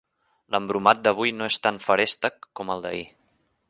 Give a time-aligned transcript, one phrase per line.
[0.55, 3.07] L'embromat d'avui no és tan feréstec com el d'ahir.